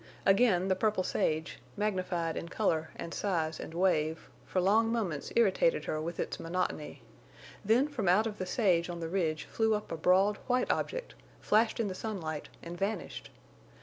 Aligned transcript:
Again 0.25 0.67
the 0.67 0.75
purple 0.75 1.03
sage, 1.03 1.59
magnified 1.77 2.35
in 2.35 2.49
color 2.49 2.89
and 2.95 3.13
size 3.13 3.59
and 3.59 3.71
wave, 3.75 4.31
for 4.47 4.59
long 4.59 4.91
moments 4.91 5.31
irritated 5.35 5.85
her 5.85 6.01
with 6.01 6.19
its 6.19 6.39
monotony. 6.39 7.03
Then 7.63 7.87
from 7.87 8.07
out 8.07 8.25
of 8.25 8.39
the 8.39 8.47
sage 8.47 8.89
on 8.89 8.99
the 8.99 9.09
ridge 9.09 9.43
flew 9.43 9.75
up 9.75 9.91
a 9.91 9.97
broad, 9.97 10.37
white 10.47 10.71
object, 10.71 11.13
flashed 11.39 11.79
in 11.79 11.87
the 11.87 11.93
sunlight 11.93 12.49
and 12.63 12.75
vanished. 12.79 13.29